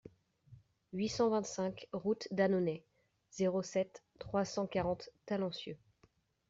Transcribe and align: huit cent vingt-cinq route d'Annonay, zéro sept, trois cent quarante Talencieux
huit 0.93 1.09
cent 1.09 1.29
vingt-cinq 1.29 1.87
route 1.93 2.27
d'Annonay, 2.31 2.83
zéro 3.33 3.61
sept, 3.61 4.03
trois 4.17 4.45
cent 4.45 4.65
quarante 4.65 5.09
Talencieux 5.27 5.77